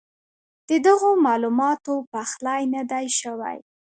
ددغه 0.69 1.09
معلوماتو 1.25 1.93
پخلی 2.11 2.63
نۀ 2.73 2.81
دی 2.91 3.05
شوی 3.19 3.57